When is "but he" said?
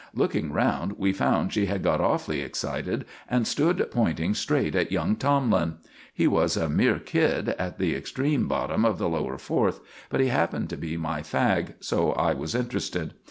10.09-10.29